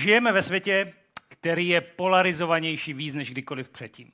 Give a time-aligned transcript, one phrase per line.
[0.00, 0.92] žijeme ve světě,
[1.28, 4.12] který je polarizovanější víc než kdykoliv předtím.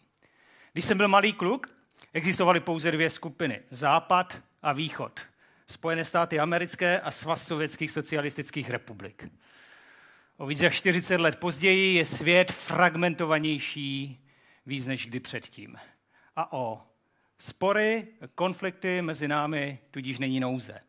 [0.72, 1.70] Když jsem byl malý kluk,
[2.12, 3.62] existovaly pouze dvě skupiny.
[3.70, 5.20] Západ a východ.
[5.66, 9.28] Spojené státy americké a svaz sovětských socialistických republik.
[10.36, 14.24] O víc jak 40 let později je svět fragmentovanější
[14.66, 15.76] víc než kdy předtím.
[16.36, 16.82] A o
[17.38, 20.80] spory, konflikty mezi námi tudíž není nouze.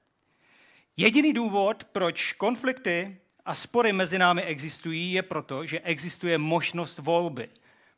[0.98, 3.18] Jediný důvod, proč konflikty
[3.48, 7.50] a spory mezi námi existují, je proto, že existuje možnost volby.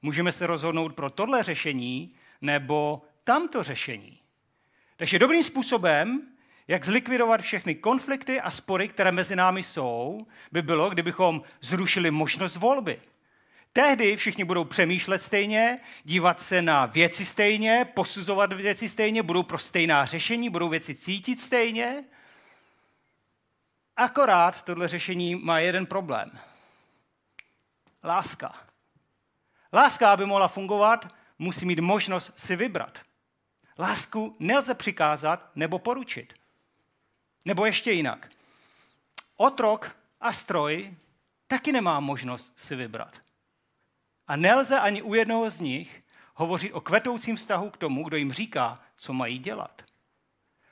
[0.01, 4.19] Můžeme se rozhodnout pro tohle řešení nebo tamto řešení.
[4.97, 6.21] Takže dobrým způsobem,
[6.67, 12.55] jak zlikvidovat všechny konflikty a spory, které mezi námi jsou, by bylo, kdybychom zrušili možnost
[12.55, 12.99] volby.
[13.73, 19.57] Tehdy všichni budou přemýšlet stejně, dívat se na věci stejně, posuzovat věci stejně, budou pro
[19.57, 22.03] stejná řešení, budou věci cítit stejně.
[23.99, 26.39] Akorát tohle řešení má jeden problém.
[28.03, 28.55] Láska.
[29.73, 32.99] Láska, aby mohla fungovat, musí mít možnost si vybrat.
[33.79, 36.33] Lásku nelze přikázat nebo poručit.
[37.45, 38.29] Nebo ještě jinak.
[39.35, 40.97] Otrok a stroj
[41.47, 43.17] taky nemá možnost si vybrat.
[44.27, 48.31] A nelze ani u jednoho z nich hovořit o kvetoucím vztahu k tomu, kdo jim
[48.31, 49.88] říká, co mají dělat.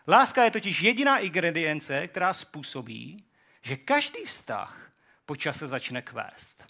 [0.08, 3.26] Láska je totiž jediná ingredience, která způsobí,
[3.62, 4.92] že každý vztah
[5.26, 6.66] po čase začne kvést.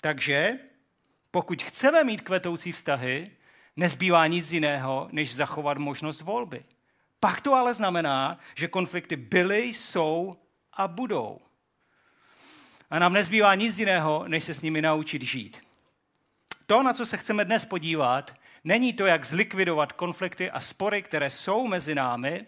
[0.00, 0.58] Takže
[1.30, 3.30] pokud chceme mít kvetoucí vztahy,
[3.76, 6.64] nezbývá nic jiného, než zachovat možnost volby.
[7.20, 10.36] Pak to ale znamená, že konflikty byly, jsou
[10.72, 11.40] a budou.
[12.90, 15.62] A nám nezbývá nic jiného, než se s nimi naučit žít.
[16.66, 18.34] To, na co se chceme dnes podívat,
[18.66, 22.46] není to, jak zlikvidovat konflikty a spory, které jsou mezi námi,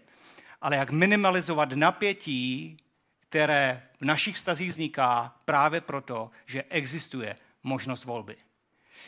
[0.60, 2.76] ale jak minimalizovat napětí,
[3.20, 8.36] které v našich vztazích vzniká právě proto, že existuje možnost volby.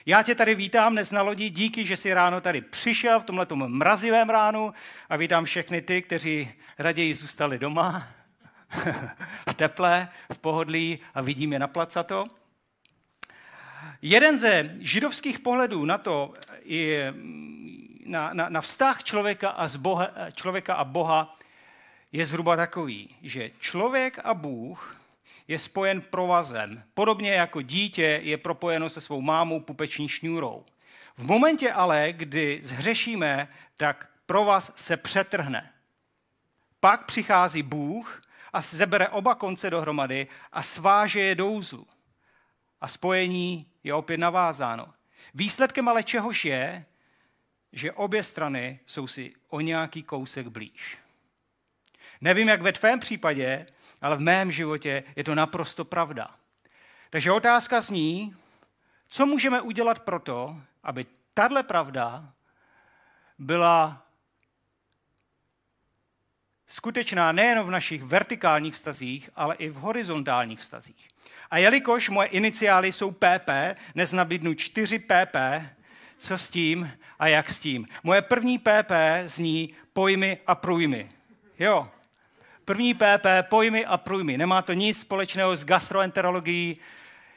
[0.06, 3.47] Já tě tady vítám dnes na lodi, díky, že jsi ráno tady přišel v tomhle
[3.66, 4.75] mrazivém ránu
[5.09, 8.09] a vítám všechny ty, kteří raději zůstali doma,
[9.50, 12.27] v teple, v pohodlí a vidím je na placato.
[14.03, 16.33] Jeden ze židovských pohledů na to,
[16.65, 17.15] je,
[18.06, 21.38] na, na, na vztah člověka a, zboha, člověka a Boha
[22.12, 24.97] je zhruba takový, že člověk a Bůh
[25.49, 26.83] je spojen provazem.
[26.94, 30.65] Podobně jako dítě je propojeno se svou mámou pupeční šňůrou.
[31.16, 35.72] V momentě ale, kdy zhřešíme, tak provaz se přetrhne.
[36.81, 38.22] Pak přichází Bůh
[38.53, 41.87] a zebere oba konce dohromady a sváže je douzu.
[42.81, 44.95] A spojení je opět navázáno.
[45.35, 46.85] Výsledkem ale čehož je,
[47.73, 50.99] že obě strany jsou si o nějaký kousek blíž.
[52.21, 53.67] Nevím, jak ve tvém případě,
[54.01, 56.37] ale v mém životě je to naprosto pravda.
[57.11, 58.37] Takže otázka zní,
[59.09, 62.33] co můžeme udělat pro to, aby tahle pravda
[63.39, 64.07] byla
[66.71, 71.09] skutečná nejen v našich vertikálních vztazích, ale i v horizontálních vztazích.
[71.51, 73.51] A jelikož moje iniciály jsou PP,
[73.95, 75.37] dnes nabídnu 4 PP,
[76.17, 77.89] co s tím a jak s tím.
[78.03, 78.93] Moje první PP
[79.25, 81.09] zní pojmy a průjmy.
[81.59, 81.89] Jo,
[82.65, 84.39] První PP, pojmy a průjmy.
[84.39, 86.77] Nemá to nic společného s gastroenterologií,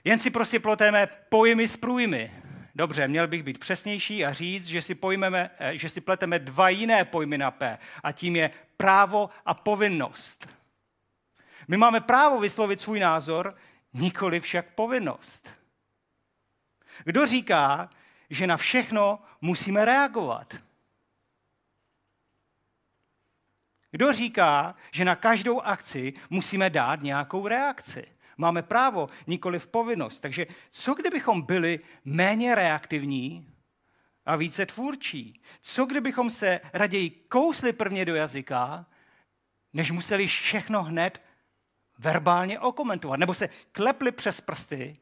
[0.04, 2.32] jen si prostě plotéme pojmy s průjmy.
[2.76, 6.70] Dobře, měl bych být přesnější a říct, že si, pojmeme, eh, že si pleteme dva
[6.70, 10.50] jiné pojmy na P a tím je právo a povinnost.
[11.68, 13.56] My máme právo vyslovit svůj názor,
[13.94, 15.54] nikoli však povinnost.
[17.04, 17.90] Kdo říká,
[18.30, 20.54] že na všechno musíme reagovat?
[23.92, 28.08] Kdo říká, že na každou akci musíme dát nějakou reakci?
[28.38, 30.20] Máme právo, nikoli v povinnost.
[30.20, 33.48] Takže co kdybychom byli méně reaktivní
[34.26, 35.42] a více tvůrčí?
[35.62, 38.86] Co kdybychom se raději kousli prvně do jazyka,
[39.74, 41.22] než museli všechno hned
[41.98, 43.20] verbálně okomentovat?
[43.20, 45.00] Nebo se klepli přes prsty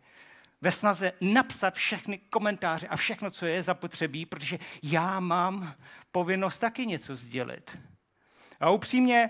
[0.61, 5.75] ve snaze napsat všechny komentáře a všechno, co je zapotřebí, protože já mám
[6.11, 7.77] povinnost taky něco sdělit.
[8.59, 9.29] A upřímně,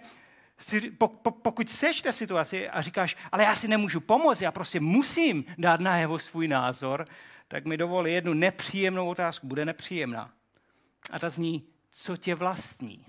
[1.42, 5.80] pokud seš té situaci a říkáš, ale já si nemůžu pomoct, já prostě musím dát
[5.80, 7.08] najevo svůj názor,
[7.48, 10.34] tak mi dovol jednu nepříjemnou otázku, bude nepříjemná.
[11.12, 13.06] A ta zní, co tě vlastní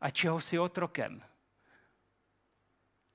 [0.00, 1.22] a čeho jsi otrokem.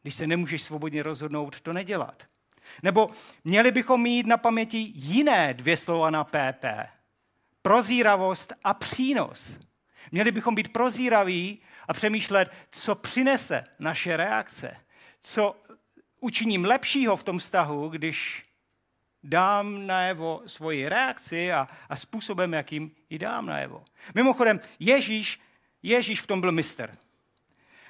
[0.02, 2.24] Když se nemůžeš svobodně rozhodnout, to nedělat.
[2.84, 3.10] Nebo
[3.44, 6.66] měli bychom mít na paměti jiné dvě slova na PP.
[7.62, 9.60] Prozíravost a přínos.
[10.12, 14.78] Měli bychom být prozíraví a přemýšlet, co přinese naše reakce,
[15.22, 15.56] co
[16.20, 18.46] učiním lepšího v tom vztahu, když
[19.24, 23.86] dám najevo svoji reakci a, a způsobem, jakým ji dám najevo.
[24.16, 25.40] Mimochodem, Ježíš,
[25.84, 26.98] Ježíš v tom byl mistr.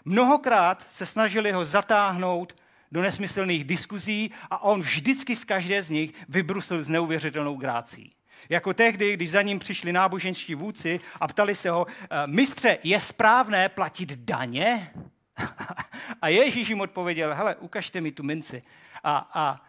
[0.06, 2.56] Mnohokrát se snažili ho zatáhnout
[2.92, 8.16] do nesmyslných diskuzí a on vždycky z každé z nich vybrusil s neuvěřitelnou grácí.
[8.50, 13.00] Jako tehdy, když za ním přišli náboženští vůdci a ptali se ho, eh, mistře, je
[13.00, 14.92] správné platit daně?
[16.22, 18.64] A Ježíš jim odpověděl, hele, ukažte mi tu minci.
[19.04, 19.60] A, a, a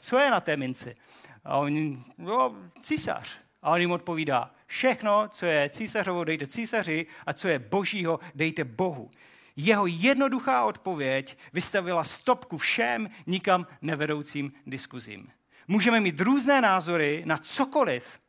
[0.00, 0.96] co je na té minci?
[1.44, 3.38] A on, no, císař.
[3.62, 8.64] A on jim odpovídá, všechno, co je císařovo, dejte císaři a co je božího, dejte
[8.64, 9.10] Bohu.
[9.56, 15.28] Jeho jednoduchá odpověď vystavila stopku všem nikam nevedoucím diskuzím.
[15.68, 18.20] Můžeme mít různé názory na cokoliv,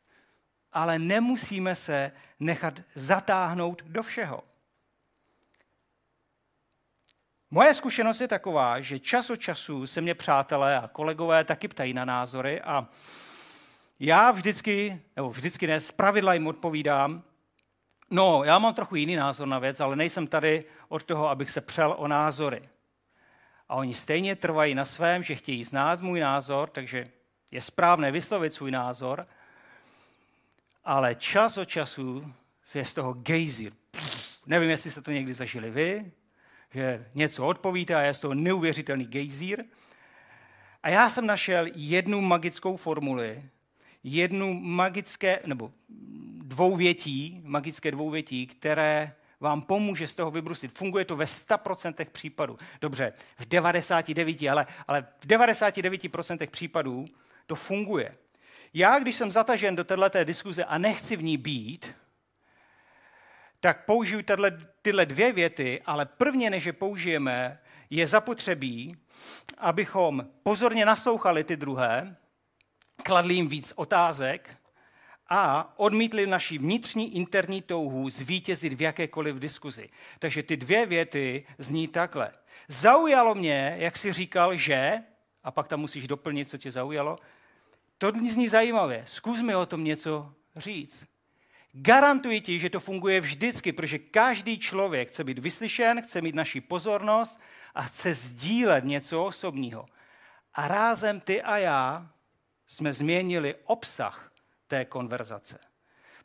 [0.72, 4.42] ale nemusíme se nechat zatáhnout do všeho.
[7.50, 11.94] Moje zkušenost je taková, že čas od času se mě přátelé a kolegové taky ptají
[11.94, 12.88] na názory a
[14.00, 17.22] já vždycky, nebo vždycky ne, pravidla jim odpovídám,
[18.10, 21.60] no, já mám trochu jiný názor na věc, ale nejsem tady od toho, abych se
[21.60, 22.68] přel o názory.
[23.68, 27.10] A oni stejně trvají na svém, že chtějí znát můj názor, takže
[27.56, 29.26] je správné vyslovit svůj názor,
[30.84, 32.32] ale čas od času
[32.74, 33.72] je z toho gejzír.
[34.46, 36.12] Nevím, jestli jste to někdy zažili vy,
[36.74, 39.64] že něco odpovíte a je z toho neuvěřitelný gejzír.
[40.82, 43.42] A já jsem našel jednu magickou formuli,
[44.04, 45.72] jednu magické, nebo
[46.42, 50.78] dvouvětí, magické dvouvětí, které vám pomůže z toho vybrusit.
[50.78, 52.58] Funguje to ve 100% případů.
[52.80, 57.06] Dobře, v 99, ale, ale v 99% případů
[57.46, 58.12] to funguje.
[58.74, 61.94] Já, když jsem zatažen do této diskuze a nechci v ní být,
[63.60, 64.42] tak použiju tato,
[64.82, 67.58] tyhle dvě věty, ale prvně, než je použijeme,
[67.90, 68.96] je zapotřebí,
[69.58, 72.16] abychom pozorně naslouchali ty druhé,
[73.02, 74.50] kladli jim víc otázek
[75.28, 79.88] a odmítli naši vnitřní interní touhu zvítězit v jakékoliv diskuzi.
[80.18, 82.32] Takže ty dvě věty zní takhle.
[82.68, 85.02] Zaujalo mě, jak si říkal, že,
[85.46, 87.18] a pak tam musíš doplnit, co tě zaujalo,
[87.98, 91.06] to zní zajímavě, zkus mi o tom něco říct.
[91.72, 96.60] Garantuji ti, že to funguje vždycky, protože každý člověk chce být vyslyšen, chce mít naši
[96.60, 97.40] pozornost
[97.74, 99.86] a chce sdílet něco osobního.
[100.54, 102.10] A rázem ty a já
[102.66, 104.32] jsme změnili obsah
[104.66, 105.58] té konverzace.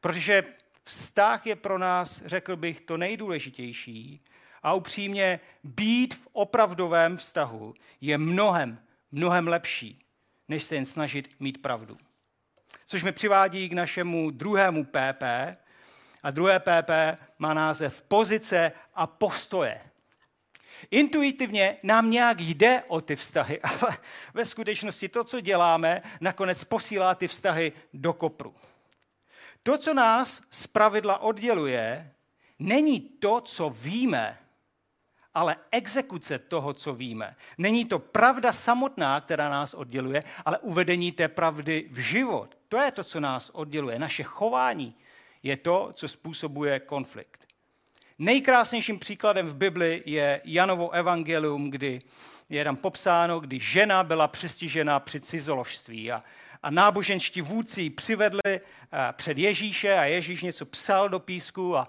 [0.01, 0.43] Protože
[0.83, 4.21] vztah je pro nás, řekl bych, to nejdůležitější
[4.63, 8.79] a upřímně být v opravdovém vztahu je mnohem,
[9.11, 10.05] mnohem lepší,
[10.47, 11.97] než se jen snažit mít pravdu.
[12.85, 15.23] Což mi přivádí k našemu druhému PP.
[16.23, 16.89] A druhé PP
[17.39, 19.81] má název pozice a postoje.
[20.91, 23.97] Intuitivně nám nějak jde o ty vztahy, ale
[24.33, 28.55] ve skutečnosti to, co děláme, nakonec posílá ty vztahy do kopru.
[29.63, 32.13] To, co nás z pravidla odděluje,
[32.59, 34.37] není to, co víme,
[35.33, 37.35] ale exekuce toho, co víme.
[37.57, 42.57] Není to pravda samotná, která nás odděluje, ale uvedení té pravdy v život.
[42.69, 43.99] To je to, co nás odděluje.
[43.99, 44.95] Naše chování
[45.43, 47.47] je to, co způsobuje konflikt.
[48.19, 52.01] Nejkrásnějším příkladem v Bibli je Janovo evangelium, kdy
[52.49, 56.21] je tam popsáno, kdy žena byla přestižena při cizoložství a,
[56.63, 58.59] a náboženští vůdci ji přivedli eh,
[59.11, 61.87] před Ježíše a Ježíš něco psal do písku a,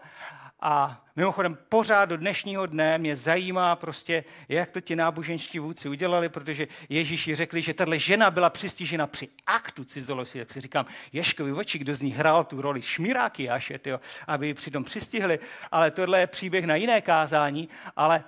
[0.62, 6.28] a mimochodem pořád do dnešního dne mě zajímá prostě, jak to ti náboženští vůdci udělali,
[6.28, 10.38] protože Ježíši řekli, že tahle žena byla přistižena při aktu cizolosti.
[10.38, 14.46] Tak si říkám, Ješkovi oči, kdo z ní hrál tu roli šmiráky Jaše, tyjo, aby
[14.46, 15.38] ji přitom přistihli.
[15.72, 17.68] Ale tohle je příběh na jiné kázání.
[17.96, 18.24] Ale,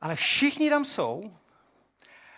[0.00, 1.36] ale všichni tam jsou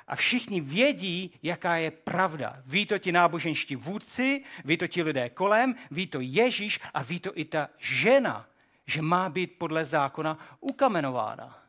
[0.06, 2.62] a všichni vědí, jaká je pravda.
[2.66, 7.20] Ví to ti náboženští vůdci, ví to ti lidé kolem, ví to Ježíš a ví
[7.20, 8.48] to i ta žena,
[8.88, 11.62] že má být podle zákona ukamenována.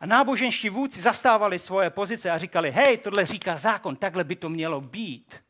[0.00, 4.48] A náboženští vůdci zastávali svoje pozice a říkali, hej, tohle říká zákon, takhle by to
[4.48, 5.42] mělo být.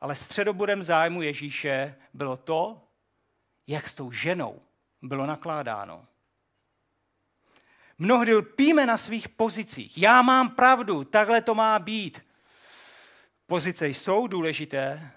[0.00, 2.88] Ale středobodem zájmu Ježíše bylo to,
[3.66, 4.62] jak s tou ženou
[5.02, 6.06] bylo nakládáno.
[7.98, 9.98] Mnohdy lpíme na svých pozicích.
[9.98, 12.20] Já mám pravdu, takhle to má být.
[13.46, 15.12] Pozice jsou důležité,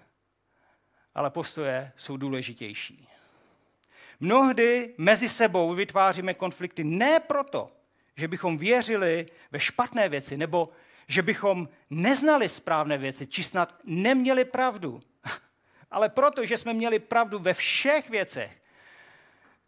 [1.15, 3.07] ale postoje jsou důležitější.
[4.19, 7.71] Mnohdy mezi sebou vytváříme konflikty ne proto,
[8.15, 10.69] že bychom věřili ve špatné věci, nebo
[11.07, 15.01] že bychom neznali správné věci, či snad neměli pravdu,
[15.91, 18.61] ale proto, že jsme měli pravdu ve všech věcech,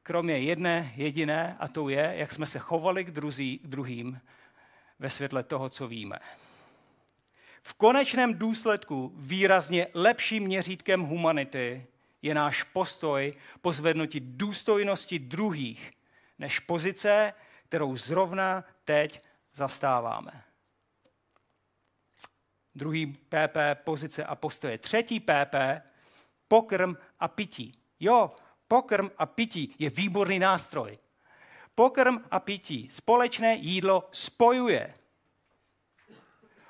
[0.03, 4.21] kromě jedné jediné, a to je, jak jsme se chovali k, druzí, k druhým
[4.99, 6.19] ve světle toho, co víme.
[7.67, 11.87] V konečném důsledku výrazně lepším měřítkem humanity
[12.21, 15.91] je náš postoj po zvednutí důstojnosti druhých,
[16.39, 17.33] než pozice,
[17.67, 19.21] kterou zrovna teď
[19.53, 20.43] zastáváme.
[22.75, 24.77] Druhý PP, pozice a postoje.
[24.77, 25.55] Třetí PP,
[26.47, 27.79] pokrm a pití.
[27.99, 28.31] Jo,
[28.67, 30.97] pokrm a pití je výborný nástroj.
[31.75, 34.93] Pokrm a pití, společné jídlo spojuje.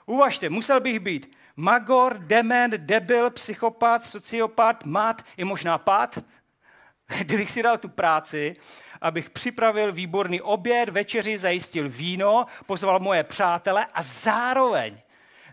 [0.05, 6.19] Uvažte, musel bych být magor, dement, debil, psychopat, sociopat, mat i možná pat,
[7.17, 8.53] kdybych si dal tu práci,
[9.01, 14.97] abych připravil výborný oběd, večeři, zajistil víno, pozval moje přátele a zároveň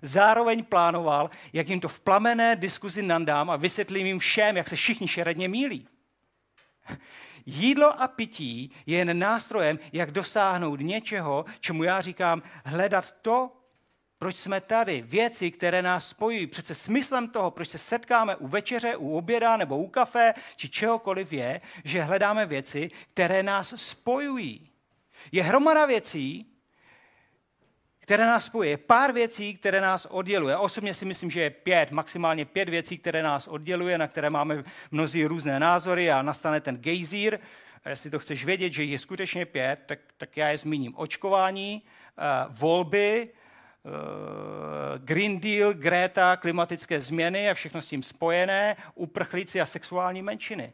[0.03, 4.77] zároveň plánoval, jak jim to v plamené diskuzi nandám a vysvětlím jim všem, jak se
[4.77, 5.89] všichni šeredně mílí.
[7.47, 13.51] Jídlo a pití je jen nástrojem, jak dosáhnout něčeho, čemu já říkám hledat to,
[14.23, 16.47] proč jsme tady, věci, které nás spojují.
[16.47, 21.33] Přece smyslem toho, proč se setkáme u večeře, u oběda nebo u kafe, či čehokoliv
[21.33, 24.67] je, že hledáme věci, které nás spojují.
[25.33, 26.47] Je hromada věcí,
[27.99, 28.71] které nás spojuje.
[28.71, 30.57] Je pár věcí, které nás odděluje.
[30.57, 34.63] Osobně si myslím, že je pět, maximálně pět věcí, které nás odděluje, na které máme
[34.91, 37.39] mnozí různé názory a nastane ten gejzír.
[37.85, 40.95] A jestli to chceš vědět, že je skutečně pět, tak, tak já je zmíním.
[40.97, 43.29] Očkování, uh, volby,
[44.99, 50.73] Green Deal, Greta, klimatické změny a všechno s tím spojené, uprchlíci a sexuální menšiny.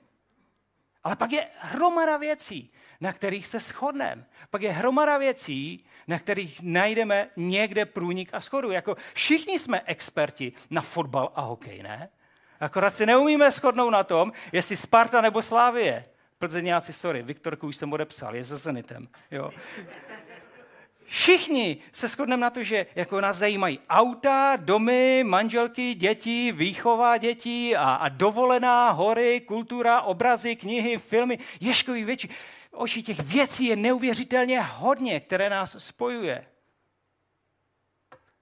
[1.05, 4.27] Ale pak je hromada věcí, na kterých se shodneme.
[4.51, 8.71] Pak je hromada věcí, na kterých najdeme někde průnik a schodu.
[8.71, 12.09] Jako všichni jsme experti na fotbal a hokej, ne?
[12.61, 16.05] Akorát si neumíme shodnout na tom, jestli Sparta nebo Slávie.
[16.39, 19.09] Plzeňáci, sorry, Viktorku už jsem odepsal, je za Zenitem.
[19.31, 19.51] Jo.
[21.09, 27.77] Všichni se shodneme na to, že jako nás zajímají auta, domy, manželky, děti, výchova dětí
[27.77, 32.29] a, a dovolená, hory, kultura, obrazy, knihy, filmy, ješkový větší.
[32.71, 36.47] Oči těch věcí je neuvěřitelně hodně, které nás spojuje.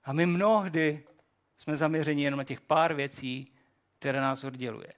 [0.05, 1.05] A my mnohdy
[1.59, 3.53] jsme zaměřeni jenom na těch pár věcí,
[3.99, 4.93] které nás odděluje.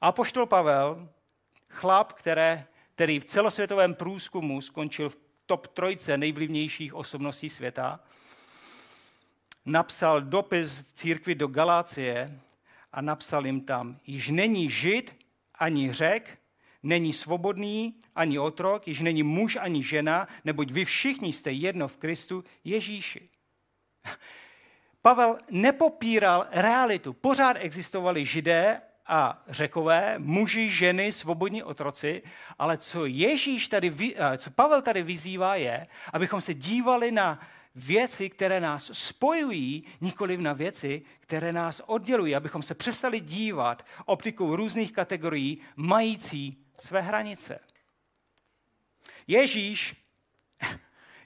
[0.00, 1.08] A poštol Pavel,
[1.68, 8.00] chlap, které, který v celosvětovém průzkumu skončil v top trojce nejvlivnějších osobností světa,
[9.64, 12.40] napsal dopis církvi do Galácie
[12.92, 15.24] a napsal jim tam, již není žid
[15.54, 16.38] ani řek,
[16.82, 21.96] není svobodný ani otrok, již není muž ani žena, neboť vy všichni jste jedno v
[21.96, 23.28] Kristu Ježíši.
[25.02, 27.12] Pavel nepopíral realitu.
[27.12, 32.22] Pořád existovali židé a řekové, muži, ženy, svobodní otroci,
[32.58, 37.40] ale co Ježíš tady, eh, co Pavel tady vyzývá je, abychom se dívali na
[37.74, 44.56] věci, které nás spojují, nikoli na věci, které nás oddělují, abychom se přestali dívat optikou
[44.56, 47.58] různých kategorií, mající své hranice.
[49.26, 49.96] Ježíš,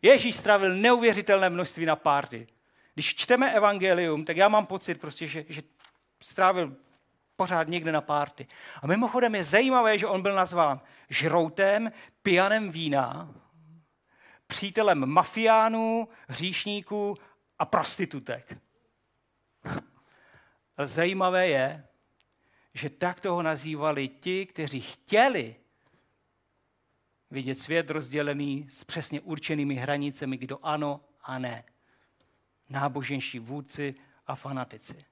[0.02, 2.46] Ježíš strávil neuvěřitelné množství na párty.
[2.94, 5.62] Když čteme evangelium, tak já mám pocit prostě, že, že
[6.20, 6.76] strávil
[7.40, 8.46] pořád někde na párty.
[8.82, 11.92] A mimochodem je zajímavé, že on byl nazván žroutem,
[12.22, 13.34] pijanem vína,
[14.46, 17.16] přítelem mafiánů, hříšníků
[17.58, 18.60] a prostitutek.
[20.84, 21.88] Zajímavé je,
[22.74, 25.56] že tak toho nazývali ti, kteří chtěli
[27.30, 31.64] vidět svět rozdělený s přesně určenými hranicemi, kdo ano a ne.
[32.68, 33.94] Náboženští vůdci
[34.26, 35.09] a fanatici.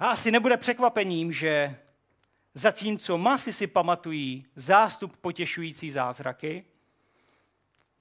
[0.00, 1.76] A asi nebude překvapením, že
[2.54, 6.64] zatímco masy si pamatují zástup potěšující zázraky,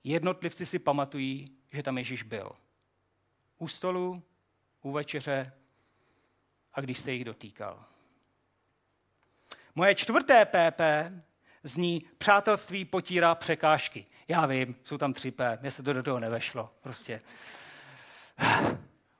[0.03, 2.51] jednotlivci si pamatují, že tam Ježíš byl.
[3.57, 4.23] U stolu,
[4.81, 5.53] u večeře
[6.73, 7.81] a když se jich dotýkal.
[9.75, 10.81] Moje čtvrté PP
[11.63, 14.05] zní přátelství potírá překážky.
[14.27, 16.73] Já vím, jsou tam tři P, mně se to do toho nevešlo.
[16.81, 17.21] Prostě.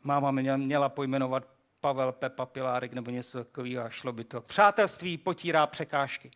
[0.03, 4.41] Máma mě měla pojmenovat Pavel, Pepa, Pilárek nebo něco takového a šlo by to.
[4.41, 6.31] Přátelství potírá překážky.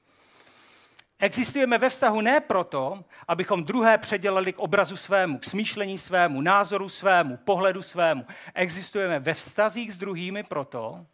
[1.19, 6.89] Existujeme ve vztahu ne proto, abychom druhé předělali k obrazu svému, k smýšlení svému, názoru
[6.89, 8.25] svému, pohledu svému.
[8.53, 11.05] Existujeme ve vztazích s druhými proto,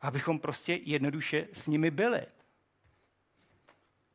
[0.00, 2.26] abychom prostě jednoduše s nimi byli.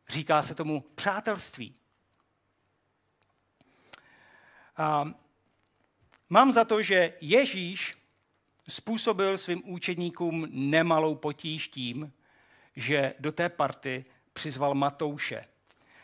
[0.09, 1.75] Říká se tomu přátelství.
[4.77, 5.13] A
[6.29, 7.98] mám za to, že Ježíš
[8.69, 12.13] způsobil svým účetníkům nemalou potíž tím,
[12.75, 15.45] že do té party přizval Matouše.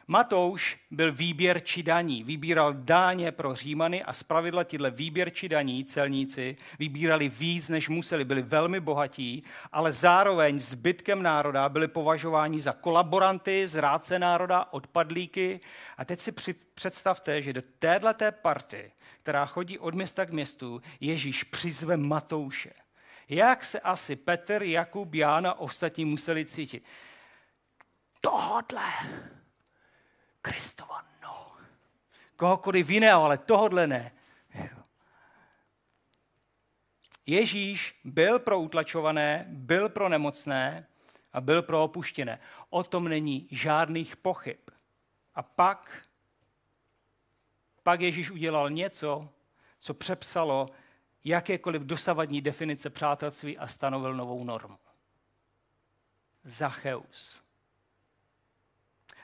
[0.08, 7.30] Matouš byl výběrčí daní, vybíral dáně pro Římany a zpravidla tyhle výběrčí daní, celníci, vybírali
[7.30, 14.20] víc, než museli, byli velmi bohatí, ale zároveň zbytkem národa byli považováni za kolaboranty, zrádce
[14.20, 15.60] národa, odpadlíky.
[15.98, 16.32] A teď si
[16.76, 22.72] představte, že do téhleté party, která chodí od města k městu, Ježíš přizve Matouše.
[23.30, 26.84] Jak se asi Petr, Jakub, Ján a ostatní museli cítit?
[28.22, 28.84] Tohodle
[30.46, 31.52] Kristova no.
[32.36, 34.12] Kohokoliv jiného, ale tohodle ne.
[37.26, 40.88] Ježíš byl pro utlačované, byl pro nemocné
[41.34, 42.40] a byl pro opuštěné.
[42.70, 44.60] O tom není žádných pochyb.
[45.36, 46.06] A pak,
[47.84, 49.26] pak Ježíš udělal něco,
[49.80, 50.68] co přepsalo
[51.24, 54.78] jakékoliv dosavadní definice přátelství a stanovil novou normu.
[56.44, 57.45] Zacheus.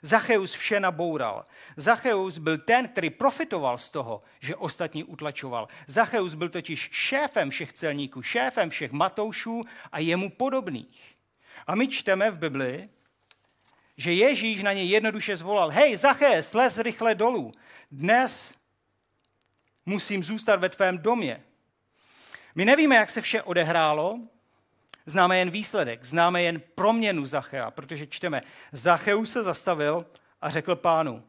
[0.01, 1.46] Zacheus vše naboural.
[1.77, 5.67] Zacheus byl ten, který profitoval z toho, že ostatní utlačoval.
[5.88, 11.15] Zacheus byl totiž šéfem všech celníků, šéfem všech matoušů a jemu podobných.
[11.67, 12.89] A my čteme v Bibli,
[13.98, 17.51] že Ježíš na něj jednoduše zvolal, hej, Zaché, slez rychle dolů,
[17.91, 18.55] dnes
[19.86, 21.43] musím zůstat ve tvém domě.
[22.55, 24.20] My nevíme, jak se vše odehrálo,
[25.05, 28.41] Známe jen výsledek, známe jen proměnu Zachea, protože čteme,
[28.72, 30.05] Zacheus se zastavil
[30.41, 31.23] a řekl pánu,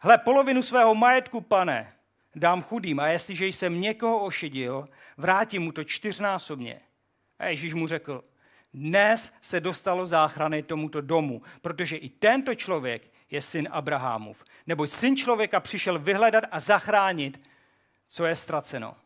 [0.00, 1.92] hle, polovinu svého majetku, pane,
[2.34, 6.80] dám chudým a jestliže jsem někoho ošidil, vrátím mu to čtyřnásobně.
[7.38, 8.22] A Ježíš mu řekl,
[8.74, 14.44] dnes se dostalo záchrany tomuto domu, protože i tento člověk je syn Abrahamův.
[14.66, 17.40] Nebo syn člověka přišel vyhledat a zachránit,
[18.08, 18.96] co je ztraceno.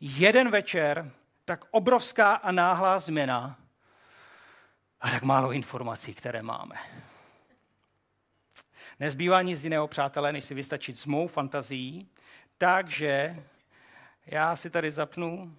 [0.00, 1.12] Jeden večer
[1.44, 3.59] tak obrovská a náhlá změna
[5.00, 6.76] a tak málo informací, které máme.
[9.00, 12.08] Nezbývá nic jiného, přátelé, než si vystačit s mou fantazií,
[12.58, 13.44] takže
[14.26, 15.56] já si tady zapnu,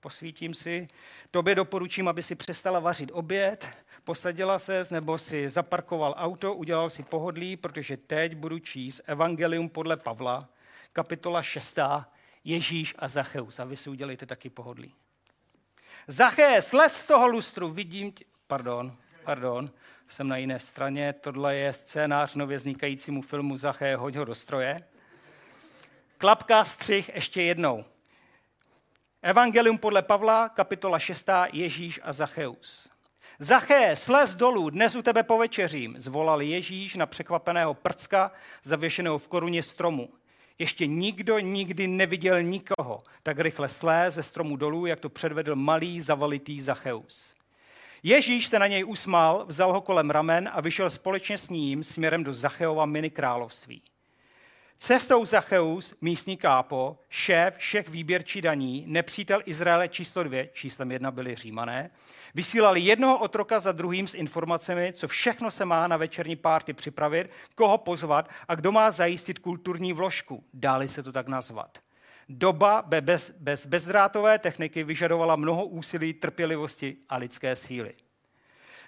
[0.00, 0.88] posvítím si.
[1.30, 3.68] Tobě doporučím, aby si přestala vařit oběd,
[4.04, 9.96] posadila se, nebo si zaparkoval auto, udělal si pohodlí, protože teď budu číst Evangelium podle
[9.96, 10.48] Pavla,
[10.92, 11.78] kapitola 6,
[12.44, 13.60] Ježíš a Zacheus.
[13.60, 14.94] A vy si udělejte taky pohodlí.
[16.06, 18.24] Zaché, slez z toho lustru, vidím tě.
[18.46, 19.70] Pardon, pardon,
[20.08, 21.12] jsem na jiné straně.
[21.12, 24.84] Tohle je scénář nově vznikajícímu filmu Zaché, hoď ho do stroje.
[26.18, 27.84] Klapka, střih, ještě jednou.
[29.22, 31.28] Evangelium podle Pavla, kapitola 6.
[31.52, 32.90] Ježíš a Zacheus.
[33.38, 38.32] Zaché, slez dolů, dnes u tebe povečeřím, zvolal Ježíš na překvapeného prcka,
[38.62, 40.08] zavěšeného v koruně stromu.
[40.60, 46.00] Ještě nikdo nikdy neviděl nikoho tak rychle slé ze stromu dolů, jak to předvedl malý
[46.00, 47.34] zavalitý Zacheus.
[48.02, 52.24] Ježíš se na něj usmál, vzal ho kolem ramen a vyšel společně s ním směrem
[52.24, 53.82] do Zacheova mini království.
[54.82, 61.34] Cestou Zacheus, místní kápo, šéf všech výběrčí daní, nepřítel Izraele číslo dvě, číslem jedna byli
[61.34, 61.90] římané,
[62.34, 67.30] vysílali jednoho otroka za druhým s informacemi, co všechno se má na večerní párty připravit,
[67.54, 71.78] koho pozvat a kdo má zajistit kulturní vložku, dáli se to tak nazvat.
[72.28, 77.94] Doba bez, bez bezdrátové techniky vyžadovala mnoho úsilí, trpělivosti a lidské síly.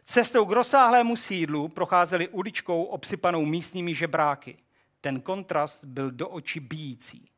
[0.05, 4.57] Cestou k rozsáhlému sídlu procházeli uličkou obsypanou místními žebráky–
[5.03, 7.29] ten kontrast byl do očí bíjící.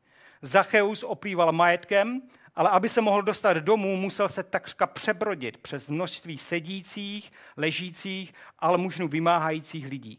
[0.42, 2.22] Zacheus oplýval majetkem,
[2.54, 8.78] ale aby se mohl dostat domů, musel se takřka přebrodit přes množství sedících, ležících, ale
[8.78, 10.18] možnou vymáhajících lidí.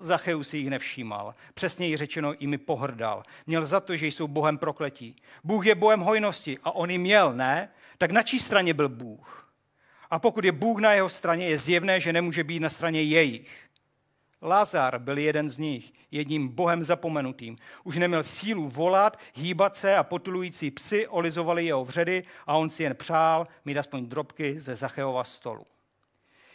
[0.00, 1.34] Zacheus si jich nevšímal.
[1.54, 3.22] Přesněji řečeno, jimi pohrdal.
[3.46, 5.16] Měl za to, že jsou Bohem prokletí.
[5.44, 7.68] Bůh je Bohem hojnosti a on jim měl, ne?
[7.98, 9.52] Tak na čí straně byl Bůh?
[10.10, 13.69] A pokud je Bůh na jeho straně, je zjevné, že nemůže být na straně jejich.
[14.42, 17.56] Lazar byl jeden z nich, jedním bohem zapomenutým.
[17.84, 22.82] Už neměl sílu volat, hýbat se a potulující psy olizovali jeho vředy a on si
[22.82, 25.66] jen přál mít aspoň drobky ze Zacheova stolu.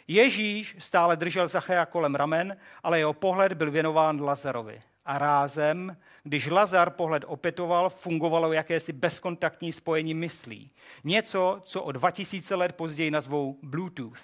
[0.08, 4.80] Ježíš stále držel Zachea kolem ramen, ale jeho pohled byl věnován Lazarovi.
[5.04, 10.70] A rázem, když Lazar pohled opětoval, fungovalo jakési bezkontaktní spojení myslí.
[11.04, 14.20] Něco, co o 2000 let později nazvou Bluetooth.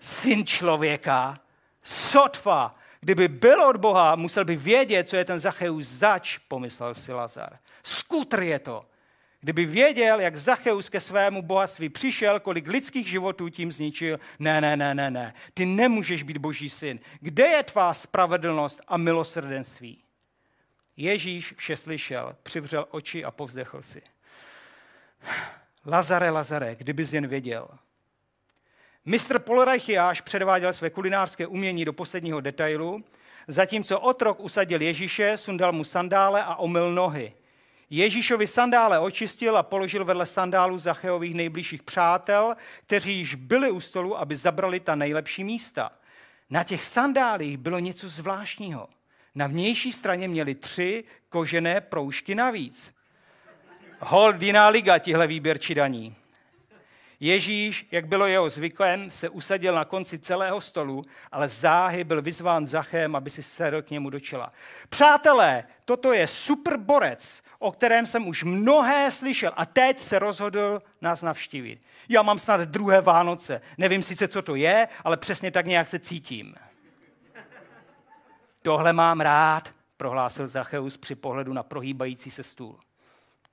[0.00, 1.40] Syn člověka
[1.84, 7.12] sotva, kdyby byl od Boha, musel by vědět, co je ten Zacheus zač, pomyslel si
[7.12, 7.58] Lazar.
[7.82, 8.86] Skutr je to.
[9.40, 14.76] Kdyby věděl, jak Zacheus ke svému bohatství přišel, kolik lidských životů tím zničil, ne, ne,
[14.76, 17.00] ne, ne, ne, ty nemůžeš být boží syn.
[17.20, 20.04] Kde je tvá spravedlnost a milosrdenství?
[20.96, 24.02] Ježíš vše slyšel, přivřel oči a povzdechl si.
[25.86, 27.68] Lazare, Lazare, kdybys jen věděl.
[29.06, 33.04] Mistr Polreichiáš předváděl své kulinářské umění do posledního detailu,
[33.48, 37.32] zatímco otrok usadil Ježíše, sundal mu sandále a omyl nohy.
[37.90, 44.18] Ježíšovi sandále očistil a položil vedle sandálu Zacheových nejbližších přátel, kteří již byli u stolu,
[44.18, 45.90] aby zabrali ta nejlepší místa.
[46.50, 48.88] Na těch sandálích bylo něco zvláštního.
[49.34, 52.94] Na vnější straně měli tři kožené proužky navíc.
[54.00, 56.16] Hold jiná liga, tihle výběrči daní.
[57.24, 62.66] Ježíš, jak bylo jeho zvykem, se usadil na konci celého stolu, ale záhy byl vyzván
[62.66, 64.52] Zachem, aby si sedl k němu do čela.
[64.88, 70.82] Přátelé, toto je super borec, o kterém jsem už mnohé slyšel a teď se rozhodl
[71.00, 71.80] nás navštívit.
[72.08, 73.60] Já mám snad druhé Vánoce.
[73.78, 76.54] Nevím sice, co to je, ale přesně tak nějak se cítím.
[78.62, 82.80] Tohle mám rád, prohlásil Zacheus při pohledu na prohýbající se stůl.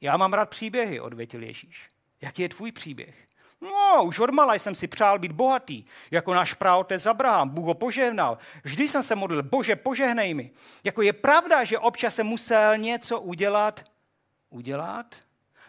[0.02, 1.90] Já mám rád příběhy, odvětil Ježíš.
[2.22, 3.31] Jaký je tvůj příběh?
[3.62, 7.50] No, už odmala jsem si přál být bohatý, jako náš praotec Abraham.
[7.50, 8.38] Bůh ho požehnal.
[8.64, 10.52] Vždy jsem se modlil, bože, požehnej mi.
[10.84, 13.84] Jako je pravda, že občas jsem musel něco udělat.
[14.50, 15.16] Udělat?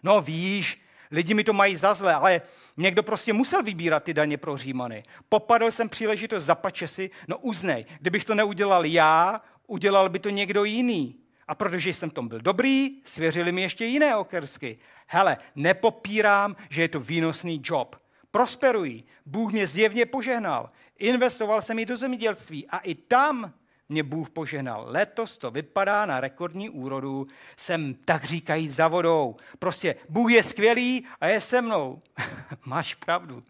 [0.03, 2.41] No víš, lidi mi to mají za zle, ale
[2.77, 5.03] někdo prostě musel vybírat ty daně pro Římany.
[5.29, 10.65] Popadl jsem příležitost, zapače si, no uznej, kdybych to neudělal já, udělal by to někdo
[10.65, 11.22] jiný.
[11.49, 14.79] A protože jsem tom byl dobrý, svěřili mi ještě jiné okersky.
[15.07, 17.97] Hele, nepopírám, že je to výnosný job.
[18.31, 19.03] Prosperuji.
[19.27, 20.69] Bůh mě zjevně požehnal.
[20.99, 23.53] Investoval jsem i do zemědělství a i tam
[23.89, 24.85] mě Bůh požehnal.
[24.89, 27.27] Letos to vypadá na rekordní úrodu.
[27.57, 29.37] Jsem tak říkají za vodou.
[29.59, 32.03] Prostě Bůh je skvělý a je se mnou.
[32.65, 33.43] Máš pravdu.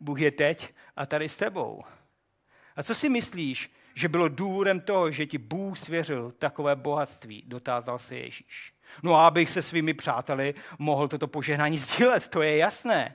[0.00, 1.82] Bůh je teď a tady s tebou.
[2.76, 7.98] A co si myslíš, že bylo důvodem toho, že ti Bůh svěřil takové bohatství, dotázal
[7.98, 8.74] se Ježíš.
[9.02, 13.14] No a abych se svými přáteli mohl toto požehnání sdílet, to je jasné.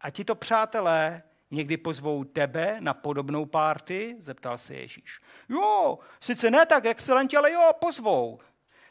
[0.00, 4.16] A tito přátelé někdy pozvou tebe na podobnou párty?
[4.18, 5.20] Zeptal se Ježíš.
[5.48, 8.40] Jo, sice ne tak excelentně, ale jo, pozvou.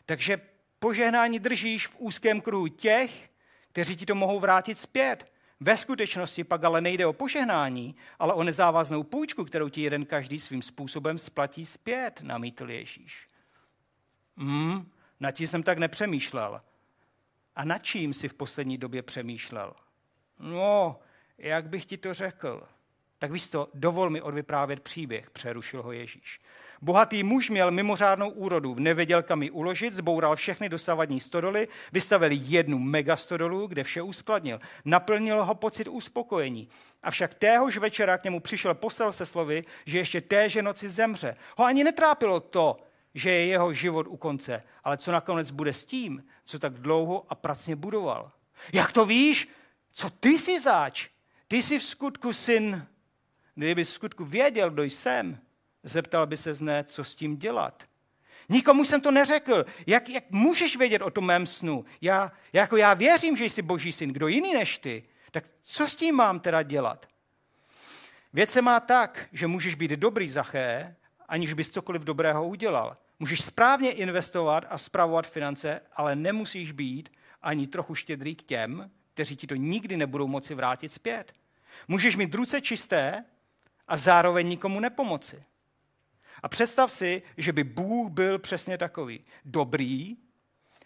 [0.05, 0.41] Takže
[0.79, 3.29] požehnání držíš v úzkém kruhu těch,
[3.69, 5.32] kteří ti to mohou vrátit zpět.
[5.59, 10.39] Ve skutečnosti pak ale nejde o požehnání, ale o nezávaznou půjčku, kterou ti jeden každý
[10.39, 13.27] svým způsobem splatí zpět, namítl Ježíš.
[14.37, 16.61] Hmm, nad tím jsem tak nepřemýšlel.
[17.55, 19.73] A nad čím si v poslední době přemýšlel?
[20.39, 20.99] No,
[21.37, 22.63] jak bych ti to řekl?
[23.23, 26.39] Tak víš to, dovol mi odvyprávět příběh, přerušil ho Ježíš.
[26.81, 32.79] Bohatý muž měl mimořádnou úrodu, nevěděl, kam ji uložit, zboural všechny dosavadní stodoly, vystavil jednu
[32.79, 34.59] megastodolu, kde vše uskladnil.
[34.85, 36.67] Naplnil ho pocit uspokojení.
[37.03, 41.35] Avšak téhož večera k němu přišel posel se slovy, že ještě téže noci zemře.
[41.57, 42.77] Ho ani netrápilo to,
[43.13, 47.25] že je jeho život u konce, ale co nakonec bude s tím, co tak dlouho
[47.29, 48.31] a pracně budoval.
[48.73, 49.47] Jak to víš?
[49.91, 51.07] Co ty jsi zač?
[51.47, 52.87] Ty jsi v skutku syn.
[53.55, 55.39] Kdyby skutku věděl, kdo jsem,
[55.83, 57.83] Zeptal by se mne, co s tím dělat.
[58.49, 59.65] Nikomu jsem to neřekl.
[59.87, 61.85] Jak, jak můžeš vědět o tom mém snu?
[62.01, 64.13] Já, jako já věřím, že jsi boží syn.
[64.13, 65.03] Kdo jiný než ty?
[65.31, 67.05] Tak co s tím mám teda dělat?
[68.33, 70.95] Věc se má tak, že můžeš být dobrý zaché,
[71.27, 72.97] aniž bys cokoliv dobrého udělal.
[73.19, 77.09] Můžeš správně investovat a spravovat finance, ale nemusíš být
[77.41, 81.33] ani trochu štědrý k těm, kteří ti to nikdy nebudou moci vrátit zpět.
[81.87, 83.25] Můžeš mít ruce čisté
[83.93, 85.43] a zároveň nikomu nepomoci.
[86.43, 89.21] A představ si, že by Bůh byl přesně takový.
[89.45, 90.17] Dobrý,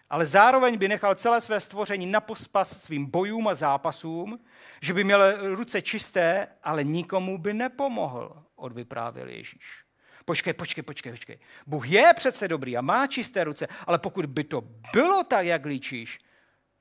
[0.09, 4.39] ale zároveň by nechal celé své stvoření na pospas svým bojům a zápasům,
[4.81, 9.83] že by měl ruce čisté, ale nikomu by nepomohl, odvyprávěl Ježíš.
[10.25, 11.39] Počkej, počkej, počkej, počkej.
[11.67, 14.61] Bůh je přece dobrý a má čisté ruce, ale pokud by to
[14.93, 16.19] bylo tak, jak líčíš,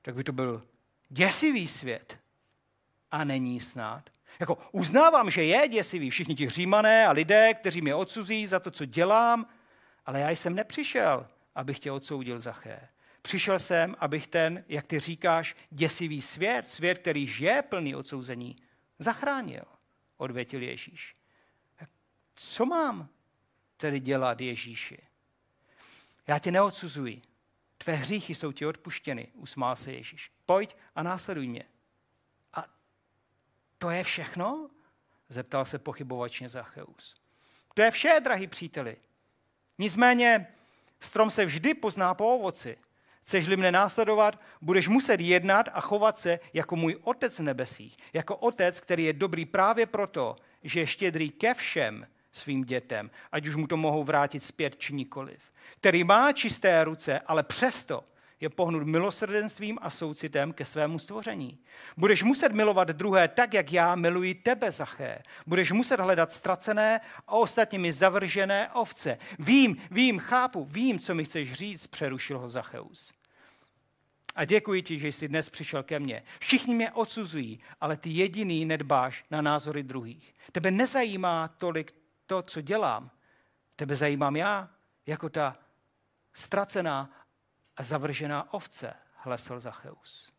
[0.01, 0.63] tak by to byl
[1.09, 2.17] děsivý svět.
[3.11, 4.16] A není snad.
[4.39, 8.71] Jako uznávám, že je děsivý, všichni ti římané a lidé, kteří mě odsuzí za to,
[8.71, 9.47] co dělám,
[10.05, 12.89] ale já jsem nepřišel, abych tě odsoudil za ché.
[13.21, 18.55] Přišel jsem, abych ten, jak ty říkáš, děsivý svět, svět, který je plný odsouzení,
[18.99, 19.63] zachránil,
[20.17, 21.13] odvětil Ježíš.
[22.35, 23.09] Co mám
[23.77, 24.97] tedy dělat Ježíši?
[26.27, 27.21] Já tě neodsuzuji.
[27.77, 30.31] Tvé hříchy jsou ti odpuštěny, usmál se Ježíš.
[30.45, 31.63] Pojď a následuj mě.
[33.77, 34.69] To je všechno?
[35.29, 37.15] Zeptal se pochybovačně Zacheus.
[37.73, 38.97] To je vše, drahý příteli.
[39.77, 40.47] Nicméně
[40.99, 42.77] strom se vždy pozná po ovoci.
[43.21, 47.97] Chceš-li mne následovat, budeš muset jednat a chovat se jako můj otec v nebesích.
[48.13, 53.47] Jako otec, který je dobrý právě proto, že je štědrý ke všem svým dětem, ať
[53.47, 55.51] už mu to mohou vrátit zpět či nikoliv.
[55.77, 58.03] Který má čisté ruce, ale přesto
[58.39, 61.59] je pohnut milosrdenstvím a soucitem ke svému stvoření.
[61.97, 65.23] Budeš muset milovat druhé tak, jak já miluji tebe, Zaché.
[65.47, 69.17] Budeš muset hledat ztracené a ostatními zavržené ovce.
[69.39, 73.13] Vím, vím, chápu, vím, co mi chceš říct, přerušil ho Zacheus.
[74.35, 76.23] A děkuji ti, že jsi dnes přišel ke mně.
[76.39, 80.35] Všichni mě odsuzují, ale ty jediný nedbáš na názory druhých.
[80.51, 81.93] Tebe nezajímá tolik
[82.25, 83.09] to, co dělám.
[83.75, 84.69] Tebe zajímám já,
[85.05, 85.57] jako ta
[86.33, 87.09] ztracená
[87.77, 90.31] a zavržená ovce, hlesl Zacheus.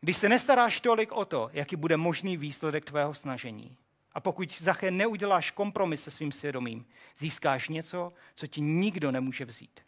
[0.00, 3.76] Když se nestaráš tolik o to, jaký bude možný výsledek tvého snažení,
[4.14, 9.80] a pokud, Zaché, neuděláš kompromis se svým svědomím, získáš něco, co ti nikdo nemůže vzít.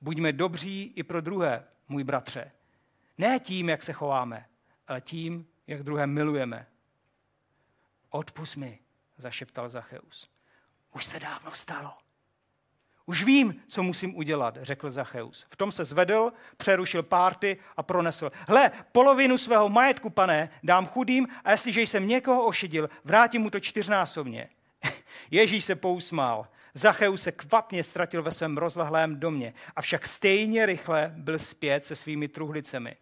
[0.00, 2.52] Buďme dobří i pro druhé, můj bratře.
[3.18, 4.48] Ne tím, jak se chováme,
[4.88, 6.66] ale tím, jak druhé milujeme.
[8.10, 8.78] Odpust mi,
[9.16, 10.30] zašeptal Zacheus.
[10.94, 11.98] Už se dávno stalo.
[13.12, 15.46] Už vím, co musím udělat, řekl Zacheus.
[15.50, 18.32] V tom se zvedl, přerušil párty a pronesl.
[18.48, 23.60] Hle, polovinu svého majetku, pane, dám chudým a jestliže jsem někoho ošidil, vrátím mu to
[23.60, 24.48] čtyřnásobně.
[25.30, 26.44] Ježíš se pousmál.
[26.74, 32.28] Zacheus se kvapně ztratil ve svém rozlehlém domě, avšak stejně rychle byl zpět se svými
[32.28, 32.96] truhlicemi.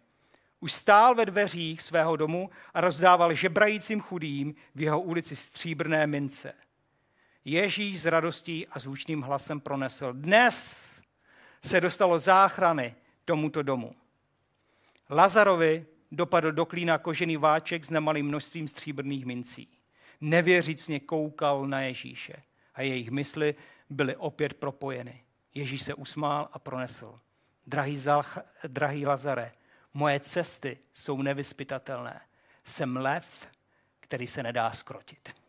[0.59, 6.53] Už stál ve dveřích svého domu a rozdával žebrajícím chudým v jeho ulici stříbrné mince.
[7.45, 11.01] Ježíš s radostí a zvučným hlasem pronesl, dnes
[11.63, 13.95] se dostalo záchrany tomuto domu.
[15.09, 19.67] Lazarovi dopadl do klína kožený váček s nemalým množstvím stříbrných mincí.
[20.21, 22.33] Nevěřícně koukal na Ježíše
[22.75, 23.55] a jejich mysli
[23.89, 25.23] byly opět propojeny.
[25.53, 27.19] Ježíš se usmál a pronesl.
[27.67, 29.51] Drahý, Zalch, drahý Lazare,
[29.93, 32.21] moje cesty jsou nevyspytatelné.
[32.63, 33.47] Jsem lev,
[33.99, 35.40] který se nedá skrotit.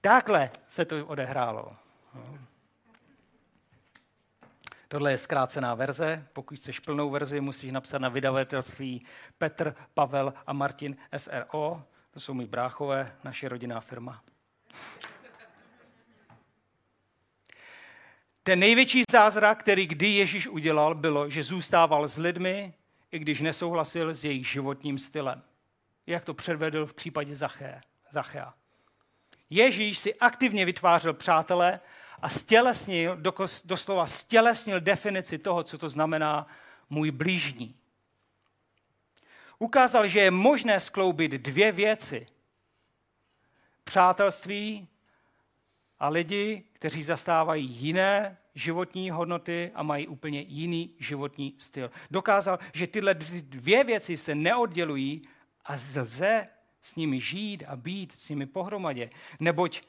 [0.00, 1.76] Takhle se to odehrálo.
[4.88, 6.26] Tohle je zkrácená verze.
[6.32, 9.06] Pokud chceš plnou verzi, musíš napsat na vydavatelství
[9.38, 11.82] Petr, Pavel a Martin SRO.
[12.10, 14.22] To jsou mi bráchové, naše rodinná firma.
[18.42, 22.74] Ten největší zázrak, který kdy Ježíš udělal, bylo, že zůstával s lidmi,
[23.12, 25.42] i když nesouhlasil s jejich životním stylem.
[26.06, 28.54] Jak to předvedl v případě Zachea.
[29.50, 31.80] Ježíš si aktivně vytvářel přátele
[32.22, 33.18] a stělesnil,
[33.64, 36.46] doslova stělesnil definici toho, co to znamená
[36.90, 37.74] můj blížní.
[39.58, 42.26] Ukázal, že je možné skloubit dvě věci.
[43.84, 44.88] Přátelství
[45.98, 51.90] a lidi, kteří zastávají jiné životní hodnoty a mají úplně jiný životní styl.
[52.10, 55.22] Dokázal, že tyhle dvě věci se neoddělují
[55.64, 56.48] a lze
[56.88, 59.10] s nimi žít a být s nimi pohromadě.
[59.40, 59.82] Neboť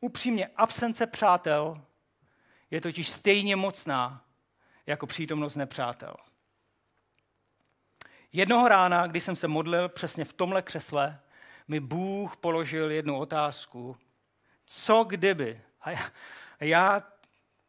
[0.00, 1.82] upřímně absence přátel
[2.70, 4.24] je totiž stejně mocná
[4.86, 6.14] jako přítomnost nepřátel.
[8.32, 11.20] Jednoho rána, když jsem se modlil přesně v tomhle křesle,
[11.68, 13.96] mi Bůh položil jednu otázku.
[14.66, 15.60] Co kdyby?
[15.80, 16.10] A já,
[16.60, 17.02] já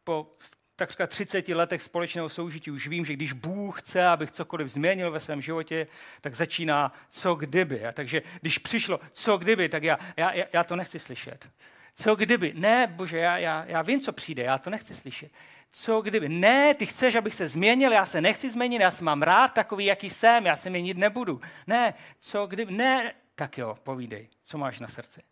[0.04, 0.36] po
[0.78, 5.20] takřka 30 letech společného soužití už vím, že když Bůh chce, abych cokoliv změnil ve
[5.20, 5.86] svém životě,
[6.20, 7.86] tak začíná co kdyby.
[7.86, 11.48] A takže když přišlo co kdyby, tak já, já, já to nechci slyšet.
[11.94, 12.52] Co kdyby?
[12.56, 15.32] Ne, bože, já, já, já vím, co přijde, já to nechci slyšet.
[15.72, 16.28] Co kdyby?
[16.28, 19.84] Ne, ty chceš, abych se změnil, já se nechci změnit, já se mám rád takový,
[19.84, 21.40] jaký jsem, já se měnit nebudu.
[21.66, 22.72] Ne, co kdyby?
[22.72, 25.22] Ne, tak jo, povídej, co máš na srdci.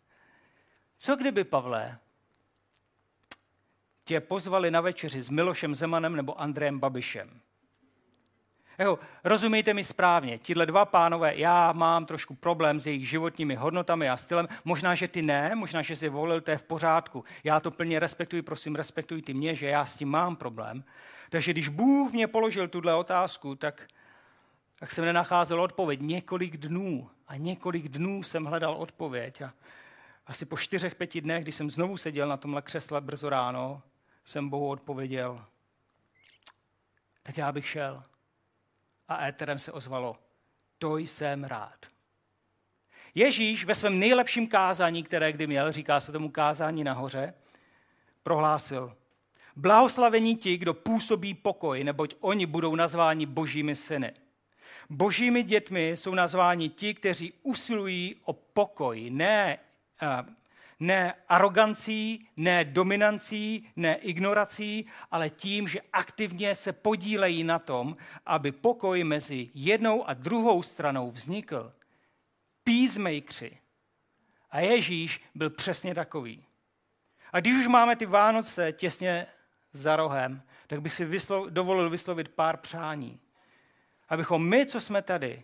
[0.97, 1.97] Co kdyby, Pavle,
[4.07, 7.29] tě pozvali na večeři s Milošem Zemanem nebo Andrejem Babišem.
[8.77, 14.09] Jako, rozumíte mi správně, tihle dva pánové, já mám trošku problém s jejich životními hodnotami
[14.09, 14.47] a stylem.
[14.65, 17.23] Možná, že ty ne, možná, že si volil, to je v pořádku.
[17.43, 20.83] Já to plně respektuji, prosím, respektuj ty mě, že já s tím mám problém.
[21.29, 23.87] Takže když Bůh mě položil tuhle otázku, tak,
[24.79, 27.09] tak jsem nenacházel odpověď několik dnů.
[27.27, 29.41] A několik dnů jsem hledal odpověď.
[29.41, 29.53] A
[30.27, 33.81] asi po čtyřech, pěti dnech, když jsem znovu seděl na tomhle křesle brzo ráno,
[34.27, 35.45] jsem Bohu odpověděl,
[37.23, 38.03] tak já bych šel.
[39.07, 40.19] A éterem se ozvalo,
[40.77, 41.85] to jsem rád.
[43.15, 47.33] Ježíš ve svém nejlepším kázání, které kdy měl, říká se tomu kázání nahoře,
[48.23, 48.97] prohlásil,
[49.55, 54.13] blahoslavení ti, kdo působí pokoj, neboť oni budou nazváni božími syny.
[54.89, 59.59] Božími dětmi jsou nazváni ti, kteří usilují o pokoj, ne
[60.01, 60.37] eh,
[60.79, 68.51] ne arogancí, ne dominancí, ne ignorací, ale tím, že aktivně se podílejí na tom, aby
[68.51, 71.73] pokoj mezi jednou a druhou stranou vznikl.
[72.63, 73.57] Peacemakeri.
[74.51, 76.45] A Ježíš byl přesně takový.
[77.31, 79.27] A když už máme ty Vánoce těsně
[79.71, 83.19] za rohem, tak bych si vyslo- dovolil vyslovit pár přání.
[84.09, 85.43] Abychom my, co jsme tady,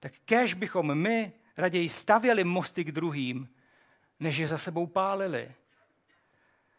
[0.00, 3.48] tak kež bychom my raději stavěli mosty k druhým,
[4.22, 5.54] než je za sebou pálili.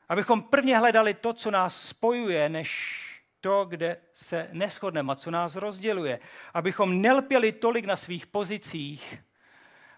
[0.10, 3.00] Abychom prvně hledali to, co nás spojuje, než
[3.42, 6.20] to, kde se neschodneme a co nás rozděluje.
[6.54, 9.18] Abychom nelpěli tolik na svých pozicích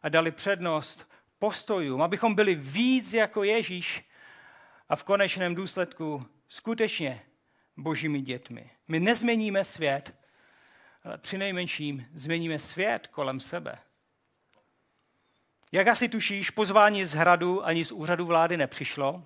[0.03, 2.01] a dali přednost postojům.
[2.01, 4.10] Abychom byli víc jako Ježíš
[4.89, 7.21] a v konečném důsledku skutečně
[7.77, 8.69] božími dětmi.
[8.88, 10.17] My nezměníme svět,
[11.03, 13.75] ale při nejmenším změníme svět kolem sebe.
[15.71, 19.23] Jak asi tušíš, pozvání z hradu ani z úřadu vlády nepřišlo,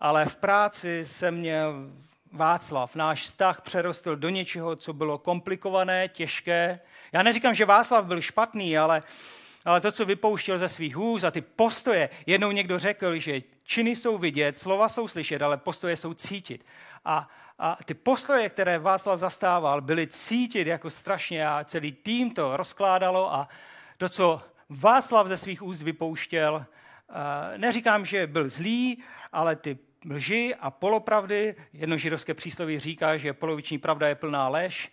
[0.00, 1.90] ale v práci jsem měl
[2.32, 2.94] Václav.
[2.94, 6.80] Náš vztah přerostl do něčeho, co bylo komplikované, těžké.
[7.12, 9.02] Já neříkám, že Václav byl špatný, ale,
[9.64, 13.96] ale to, co vypouštěl ze svých úst a ty postoje, jednou někdo řekl, že činy
[13.96, 16.64] jsou vidět, slova jsou slyšet, ale postoje jsou cítit.
[17.04, 22.56] A, a ty postoje, které Václav zastával, byly cítit jako strašně a celý tým to
[22.56, 23.48] rozkládalo a
[23.98, 26.66] to, co Václav ze svých úst vypouštěl,
[27.56, 29.78] neříkám, že byl zlý, ale ty
[30.10, 34.92] lži a polopravdy, jedno židovské přísloví říká, že poloviční pravda je plná lež,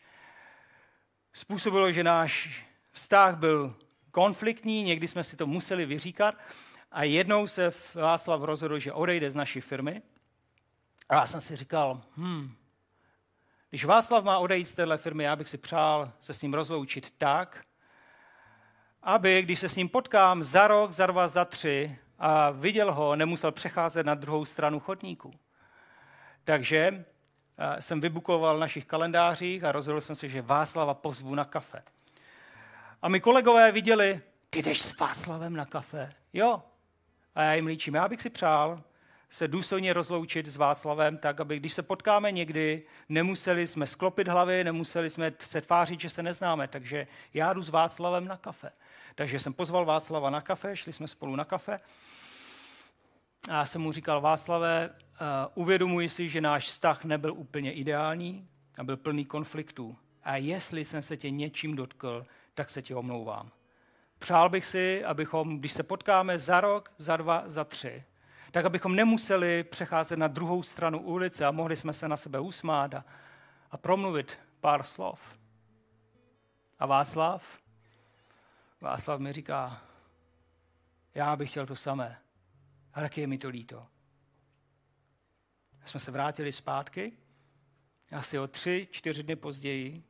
[1.33, 3.75] způsobilo, že náš vztah byl
[4.11, 6.35] konfliktní, někdy jsme si to museli vyříkat
[6.91, 10.01] a jednou se Václav rozhodl, že odejde z naší firmy.
[11.09, 12.55] A já jsem si říkal, hm,
[13.69, 17.11] když Václav má odejít z téhle firmy, já bych si přál se s ním rozloučit
[17.17, 17.61] tak,
[19.03, 23.15] aby, když se s ním potkám za rok, za dva, za tři a viděl ho,
[23.15, 25.33] nemusel přecházet na druhou stranu chodníku.
[26.43, 27.05] Takže
[27.57, 31.83] eh, jsem vybukoval v našich kalendářích a rozhodl jsem se, že Václava pozvu na kafe.
[33.01, 36.13] A my kolegové viděli, ty jdeš s Václavem na kafe?
[36.33, 36.63] Jo.
[37.35, 38.83] A já jim líčím, já bych si přál
[39.29, 44.63] se důstojně rozloučit s Václavem, tak aby když se potkáme někdy, nemuseli jsme sklopit hlavy,
[44.63, 46.67] nemuseli jsme se tvářit, že se neznáme.
[46.67, 48.71] Takže já jdu s Václavem na kafe.
[49.15, 51.77] Takže jsem pozval Václava na kafe, šli jsme spolu na kafe.
[53.49, 58.47] A já jsem mu říkal, Václave, uh, uvědomuji si, že náš vztah nebyl úplně ideální
[58.79, 59.97] a byl plný konfliktů.
[60.23, 62.23] A jestli jsem se tě něčím dotkl,
[62.59, 63.51] tak se ti omlouvám.
[64.17, 68.03] Přál bych si, abychom, když se potkáme za rok, za dva, za tři,
[68.51, 72.93] tak abychom nemuseli přecházet na druhou stranu ulice a mohli jsme se na sebe usmát
[72.93, 73.05] a,
[73.71, 75.39] a promluvit pár slov.
[76.79, 77.59] A Václav?
[78.81, 79.81] Václav mi říká,
[81.15, 82.21] já bych chtěl to samé,
[82.93, 83.87] ale je mi to líto.
[85.85, 87.17] Jsme se vrátili zpátky,
[88.11, 90.08] asi o tři, čtyři dny později,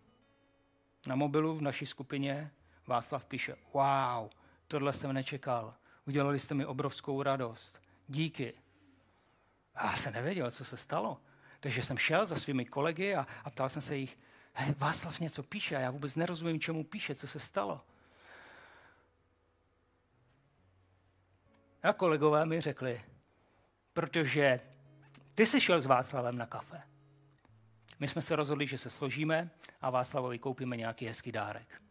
[1.08, 2.52] na mobilu v naší skupině
[2.88, 4.30] Václav píše, wow,
[4.68, 5.74] tohle jsem nečekal,
[6.08, 8.54] udělali jste mi obrovskou radost, díky.
[9.76, 11.22] A já jsem nevěděl, co se stalo.
[11.60, 14.18] Takže jsem šel za svými kolegy a, a ptal jsem se jich,
[14.54, 17.82] hey, Václav něco píše a já vůbec nerozumím, čemu píše, co se stalo.
[21.84, 23.02] A kolegové mi řekli,
[23.94, 24.60] protože
[25.36, 26.82] ty jsi šel s Václavem na kafe.
[28.00, 29.50] My jsme se rozhodli, že se složíme
[29.82, 31.82] a Václavovi koupíme nějaký hezký dárek.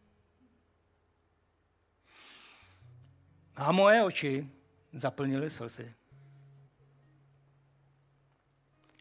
[3.55, 4.47] A moje oči
[4.93, 5.93] zaplnily slzy.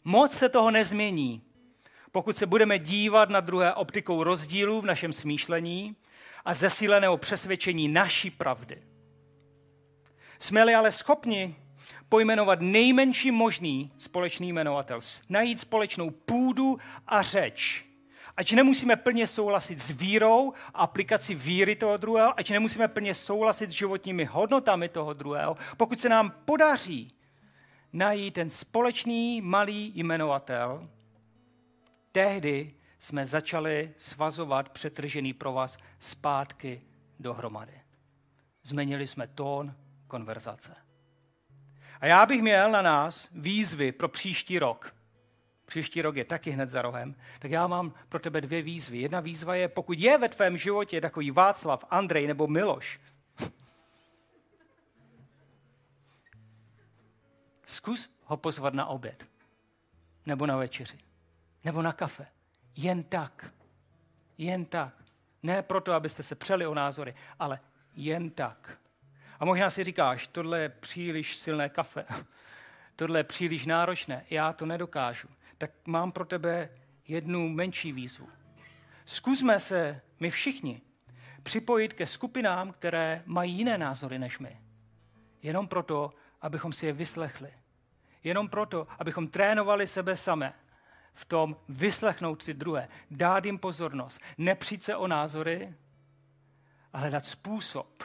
[0.05, 1.43] Moc se toho nezmění,
[2.13, 5.97] pokud se budeme dívat na druhé optikou rozdílů v našem smýšlení
[6.45, 8.83] a zesíleného přesvědčení naší pravdy.
[10.39, 11.57] Jsme-li ale schopni
[12.09, 17.85] pojmenovat nejmenší možný společný jmenovatel, najít společnou půdu a řeč,
[18.37, 23.71] ať nemusíme plně souhlasit s vírou a aplikací víry toho druhého, ať nemusíme plně souhlasit
[23.71, 27.09] s životními hodnotami toho druhého, pokud se nám podaří
[27.93, 30.89] najít ten společný malý jmenovatel,
[32.13, 36.81] tehdy jsme začali svazovat přetržený provaz zpátky
[37.21, 37.81] dohromady.
[38.63, 39.75] Změnili jsme tón
[40.07, 40.77] konverzace.
[42.01, 44.95] A já bych měl na nás výzvy pro příští rok.
[45.65, 47.15] Příští rok je taky hned za rohem.
[47.39, 48.99] Tak já mám pro tebe dvě výzvy.
[48.99, 53.01] Jedna výzva je, pokud je ve tvém životě takový Václav, Andrej nebo Miloš,
[57.67, 59.25] zkus ho pozvat na oběd.
[60.27, 60.99] Nebo na večeři.
[61.65, 62.27] Nebo na kafe.
[62.77, 63.51] Jen tak.
[64.39, 64.95] Jen tak.
[65.43, 67.61] Ne proto, abyste se přeli o názory, ale
[67.95, 68.79] jen tak.
[69.41, 72.05] A možná si říkáš, tohle je příliš silné kafe,
[72.97, 75.29] tohle je příliš náročné, já to nedokážu.
[75.59, 76.71] Tak mám pro tebe
[77.09, 78.29] jednu menší výzvu.
[79.05, 80.81] Zkusme se, my všichni,
[81.43, 84.61] připojit ke skupinám, které mají jiné názory než my.
[85.43, 87.53] Jenom proto, abychom si je vyslechli.
[88.25, 90.55] Jenom proto, abychom trénovali sebe samé
[91.15, 95.75] v tom vyslechnout ty druhé, dát jim pozornost, nepřít se o názory,
[96.93, 98.03] ale hledat způsob,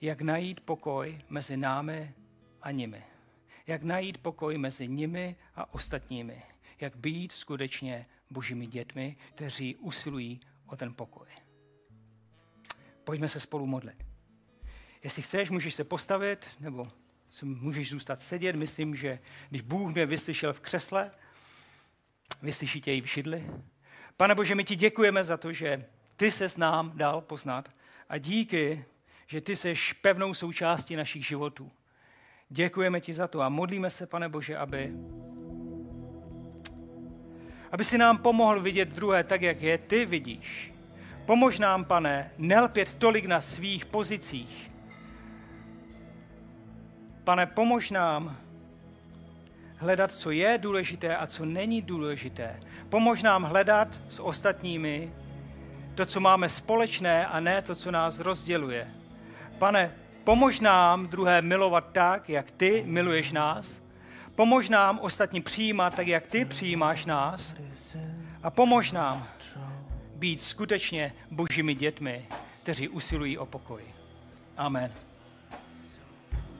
[0.00, 2.14] jak najít pokoj mezi námi
[2.62, 3.02] a nimi.
[3.66, 6.42] Jak najít pokoj mezi nimi a ostatními.
[6.80, 11.26] Jak být skutečně božími dětmi, kteří usilují o ten pokoj.
[13.04, 14.06] Pojďme se spolu modlit.
[15.04, 16.88] Jestli chceš, můžeš se postavit, nebo
[17.42, 18.56] můžeš zůstat sedět.
[18.56, 19.18] Myslím, že
[19.48, 21.10] když Bůh mě vyslyšel v křesle,
[22.42, 23.50] vyslyší tě i v židli.
[24.16, 25.86] Pane Bože, my ti děkujeme za to, že
[26.16, 27.70] ty se s nám dal poznat
[28.08, 28.84] a díky,
[29.28, 31.70] že ty seš pevnou součástí našich životů.
[32.48, 34.92] Děkujeme ti za to a modlíme se, pane Bože, aby,
[37.72, 40.72] aby si nám pomohl vidět druhé tak, jak je ty vidíš.
[41.26, 44.70] Pomož nám, pane, nelpět tolik na svých pozicích.
[47.24, 48.36] Pane, pomož nám
[49.76, 52.60] hledat, co je důležité a co není důležité.
[52.88, 55.12] Pomož nám hledat s ostatními
[55.94, 58.97] to, co máme společné a ne to, co nás rozděluje.
[59.58, 59.94] Pane,
[60.24, 63.82] pomož nám druhé milovat tak, jak ty miluješ nás.
[64.34, 67.54] Pomož nám ostatní přijímat tak, jak ty přijímáš nás.
[68.42, 69.28] A pomož nám
[70.14, 72.26] být skutečně božími dětmi,
[72.62, 73.82] kteří usilují o pokoj.
[74.56, 75.07] Amen.